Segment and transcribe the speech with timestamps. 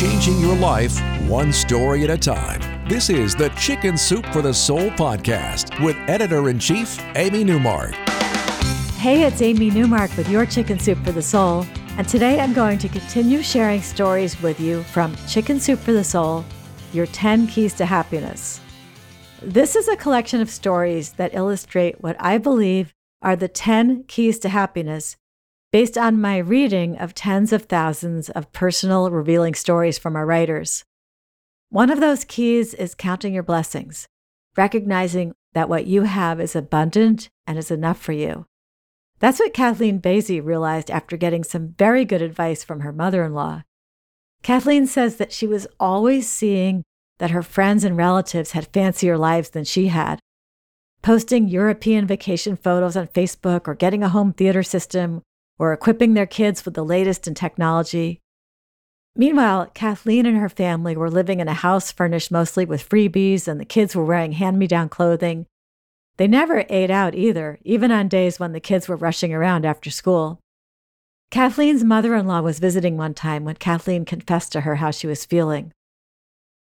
[0.00, 2.88] Changing your life one story at a time.
[2.88, 7.92] This is the Chicken Soup for the Soul podcast with editor in chief, Amy Newmark.
[8.96, 11.66] Hey, it's Amy Newmark with your Chicken Soup for the Soul.
[11.98, 16.02] And today I'm going to continue sharing stories with you from Chicken Soup for the
[16.02, 16.46] Soul
[16.94, 18.58] Your 10 Keys to Happiness.
[19.42, 24.38] This is a collection of stories that illustrate what I believe are the 10 keys
[24.38, 25.18] to happiness
[25.72, 30.84] based on my reading of tens of thousands of personal, revealing stories from our writers.
[31.68, 34.08] One of those keys is counting your blessings,
[34.56, 38.46] recognizing that what you have is abundant and is enough for you.
[39.20, 43.34] That's what Kathleen Basie realized after getting some very good advice from her mother in
[43.34, 43.62] law.
[44.42, 46.82] Kathleen says that she was always seeing
[47.18, 50.18] that her friends and relatives had fancier lives than she had.
[51.02, 55.22] Posting European vacation photos on Facebook or getting a home theater system
[55.60, 58.18] or equipping their kids with the latest in technology.
[59.14, 63.60] Meanwhile, Kathleen and her family were living in a house furnished mostly with freebies, and
[63.60, 65.44] the kids were wearing hand me down clothing.
[66.16, 69.90] They never ate out either, even on days when the kids were rushing around after
[69.90, 70.40] school.
[71.30, 75.06] Kathleen's mother in law was visiting one time when Kathleen confessed to her how she
[75.06, 75.72] was feeling.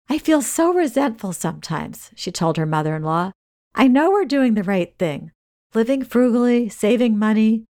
[0.09, 3.31] I feel so resentful sometimes, she told her mother in law.
[3.73, 5.31] I know we're doing the right thing,
[5.73, 7.63] living frugally, saving money,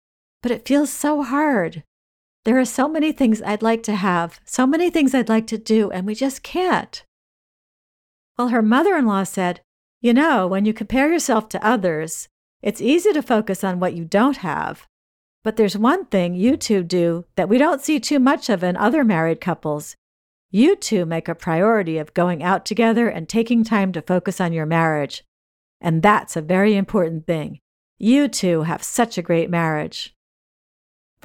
[0.42, 1.82] but it feels so hard.
[2.44, 5.58] There are so many things I'd like to have, so many things I'd like to
[5.58, 7.04] do, and we just can't.
[8.38, 9.60] Well, her mother in law said,
[10.00, 12.28] You know, when you compare yourself to others,
[12.62, 14.86] it's easy to focus on what you don't have.
[15.42, 18.76] But there's one thing you two do that we don't see too much of in
[18.76, 19.94] other married couples.
[20.50, 24.52] You two make a priority of going out together and taking time to focus on
[24.52, 25.22] your marriage.
[25.80, 27.60] And that's a very important thing.
[27.96, 30.15] You two have such a great marriage.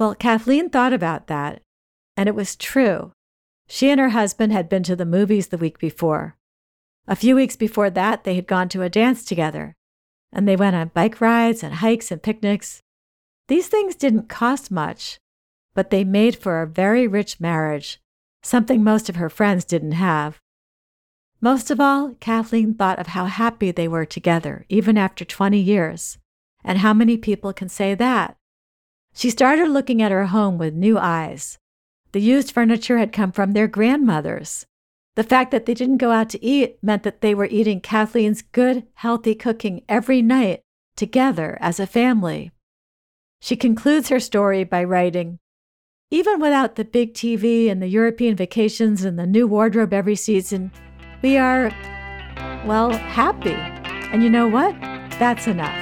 [0.02, 1.62] Well, Kathleen thought about that,
[2.16, 3.12] and it was true.
[3.68, 6.36] She and her husband had been to the movies the week before.
[7.06, 9.76] A few weeks before that, they had gone to a dance together,
[10.32, 12.82] and they went on bike rides and hikes and picnics.
[13.46, 15.20] These things didn't cost much,
[15.72, 18.00] but they made for a very rich marriage,
[18.42, 20.40] something most of her friends didn't have.
[21.40, 26.18] Most of all, Kathleen thought of how happy they were together, even after 20 years.
[26.64, 28.36] And how many people can say that?
[29.14, 31.58] She started looking at her home with new eyes.
[32.12, 34.66] The used furniture had come from their grandmothers.
[35.14, 38.42] The fact that they didn't go out to eat meant that they were eating Kathleen's
[38.42, 40.62] good, healthy cooking every night
[40.96, 42.50] together as a family.
[43.40, 45.38] She concludes her story by writing
[46.10, 50.70] Even without the big TV and the European vacations and the new wardrobe every season,
[51.22, 51.70] we are,
[52.66, 53.54] well, happy.
[54.12, 54.72] And you know what?
[55.18, 55.81] That's enough.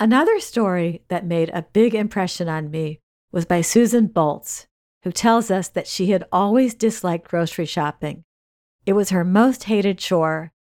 [0.00, 3.00] Another story that made a big impression on me
[3.32, 4.66] was by Susan Boltz,
[5.02, 8.22] who tells us that she had always disliked grocery shopping.
[8.86, 10.52] It was her most hated chore.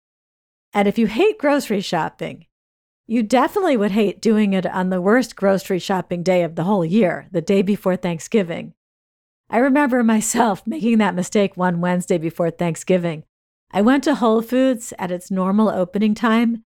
[0.73, 2.47] And if you hate grocery shopping,
[3.06, 6.85] you definitely would hate doing it on the worst grocery shopping day of the whole
[6.85, 8.73] year, the day before Thanksgiving.
[9.50, 13.25] I remember myself making that mistake one Wednesday before Thanksgiving.
[13.71, 16.65] I went to Whole Foods at its normal opening time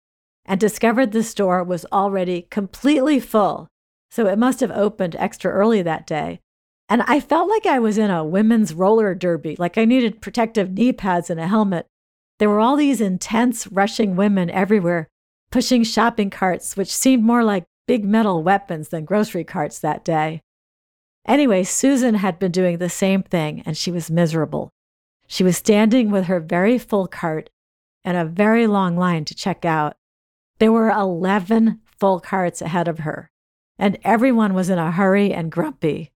[0.44, 3.68] and discovered the store was already completely full,
[4.10, 6.40] so it must have opened extra early that day.
[6.88, 10.72] And I felt like I was in a women's roller derby, like I needed protective
[10.72, 11.86] knee pads and a helmet.
[12.38, 15.08] There were all these intense, rushing women everywhere,
[15.50, 20.42] pushing shopping carts, which seemed more like big metal weapons than grocery carts that day.
[21.26, 24.70] Anyway, Susan had been doing the same thing, and she was miserable.
[25.28, 27.48] She was standing with her very full cart
[28.04, 29.96] and a very long line to check out.
[30.62, 33.32] There were 11 full carts ahead of her,
[33.80, 36.12] and everyone was in a hurry and grumpy.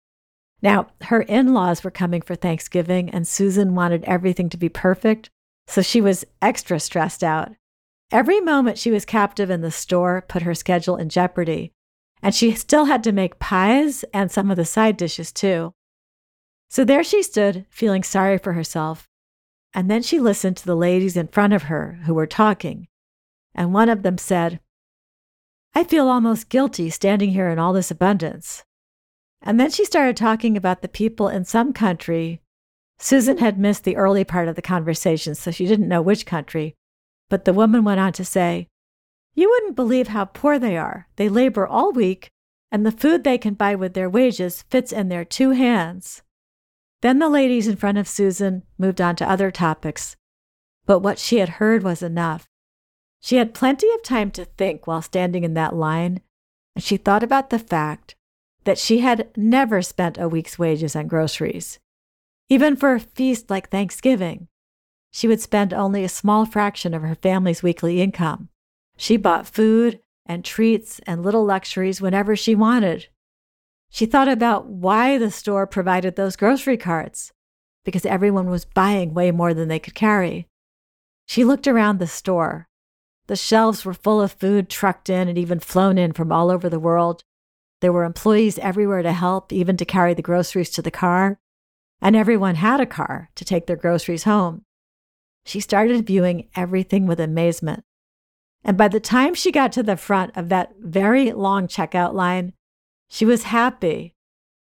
[0.62, 5.30] Now, her in laws were coming for Thanksgiving, and Susan wanted everything to be perfect,
[5.66, 7.54] so she was extra stressed out.
[8.12, 11.72] Every moment she was captive in the store put her schedule in jeopardy,
[12.22, 15.74] and she still had to make pies and some of the side dishes too.
[16.70, 19.08] So there she stood, feeling sorry for herself.
[19.74, 22.86] And then she listened to the ladies in front of her who were talking.
[23.56, 24.60] And one of them said,
[25.74, 28.64] I feel almost guilty standing here in all this abundance.
[29.42, 32.42] And then she started talking about the people in some country.
[32.98, 36.74] Susan had missed the early part of the conversation, so she didn't know which country.
[37.28, 38.68] But the woman went on to say,
[39.34, 41.08] You wouldn't believe how poor they are.
[41.16, 42.30] They labor all week,
[42.70, 46.22] and the food they can buy with their wages fits in their two hands.
[47.02, 50.16] Then the ladies in front of Susan moved on to other topics.
[50.86, 52.48] But what she had heard was enough.
[53.26, 56.20] She had plenty of time to think while standing in that line,
[56.76, 58.14] and she thought about the fact
[58.62, 61.80] that she had never spent a week's wages on groceries.
[62.48, 64.46] Even for a feast like Thanksgiving,
[65.10, 68.48] she would spend only a small fraction of her family's weekly income.
[68.96, 73.08] She bought food and treats and little luxuries whenever she wanted.
[73.90, 77.32] She thought about why the store provided those grocery carts,
[77.84, 80.46] because everyone was buying way more than they could carry.
[81.26, 82.68] She looked around the store.
[83.26, 86.68] The shelves were full of food trucked in and even flown in from all over
[86.68, 87.24] the world.
[87.80, 91.38] There were employees everywhere to help, even to carry the groceries to the car.
[92.00, 94.62] And everyone had a car to take their groceries home.
[95.44, 97.84] She started viewing everything with amazement.
[98.64, 102.52] And by the time she got to the front of that very long checkout line,
[103.08, 104.14] she was happy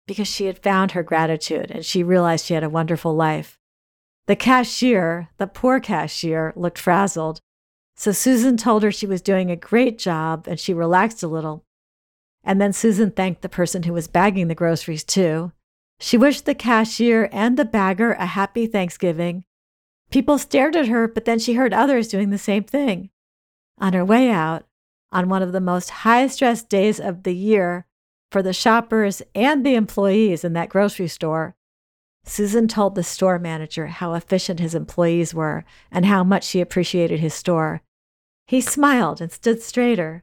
[0.07, 3.59] because she had found her gratitude and she realized she had a wonderful life.
[4.27, 7.41] The cashier, the poor cashier, looked frazzled.
[7.97, 11.65] So Susan told her she was doing a great job and she relaxed a little.
[12.45, 15.53] And then Susan thanked the person who was bagging the groceries too.
[16.01, 19.45] She wished the cashier and the bagger a happy Thanksgiving.
[20.11, 23.11] People stared at her, but then she heard others doing the same thing.
[23.79, 24.65] On her way out,
[25.13, 27.87] on one of the most high stress days of the year
[28.31, 31.55] for the shoppers and the employees in that grocery store,
[32.25, 37.21] Susan told the store manager how efficient his employees were and how much she appreciated
[37.21, 37.83] his store.
[38.47, 40.23] He smiled and stood straighter.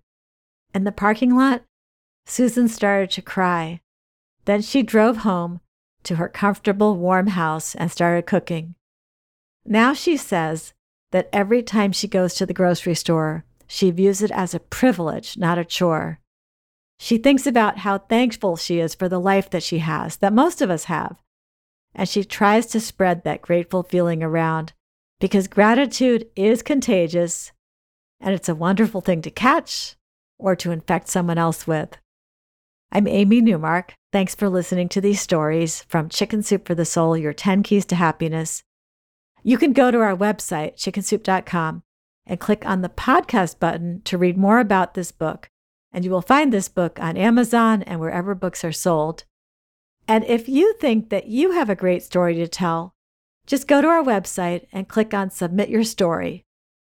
[0.74, 1.64] In the parking lot,
[2.26, 3.82] Susan started to cry.
[4.46, 5.60] Then she drove home
[6.04, 8.76] to her comfortable, warm house and started cooking.
[9.66, 10.74] Now she says
[11.12, 15.38] that every time she goes to the grocery store, she views it as a privilege,
[15.38, 16.20] not a chore.
[16.98, 20.62] She thinks about how thankful she is for the life that she has, that most
[20.62, 21.18] of us have.
[21.96, 24.74] And she tries to spread that grateful feeling around
[25.20, 27.52] because gratitude is contagious
[28.22, 29.96] and it's a wonderful thing to catch
[30.38, 31.98] or to infect someone else with.
[32.92, 33.94] I'm Amy Newmark.
[34.12, 37.86] Thanks for listening to these stories from Chicken Soup for the Soul, your 10 keys
[37.88, 38.64] to happiness.
[39.44, 41.84] You can go to our website, chickensoup.com,
[42.26, 45.50] and click on the podcast button to read more about this book.
[45.92, 49.26] And you will find this book on Amazon and wherever books are sold.
[50.10, 52.96] And if you think that you have a great story to tell,
[53.46, 56.48] just go to our website and click on Submit Your Story.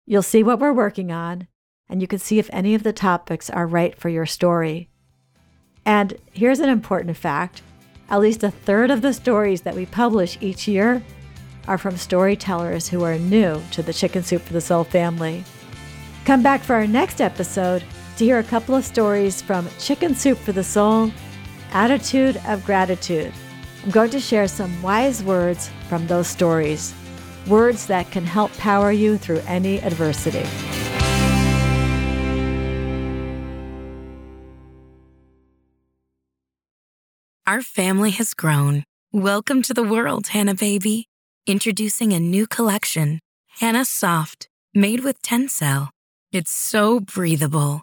[0.06, 1.46] You'll see what we're working on,
[1.90, 4.88] and you can see if any of the topics are right for your story.
[5.84, 7.60] And here's an important fact
[8.08, 11.02] at least a third of the stories that we publish each year
[11.68, 15.44] are from storytellers who are new to the Chicken Soup for the Soul family.
[16.24, 17.84] Come back for our next episode
[18.16, 21.10] to hear a couple of stories from Chicken Soup for the Soul
[21.72, 23.32] Attitude of Gratitude.
[23.82, 26.94] I'm going to share some wise words from those stories,
[27.46, 30.46] words that can help power you through any adversity.
[37.46, 38.84] Our family has grown.
[39.10, 41.06] Welcome to the world, Hanna Baby.
[41.46, 43.18] Introducing a new collection,
[43.60, 45.88] Hanna Soft, made with Tencel.
[46.32, 47.82] It's so breathable,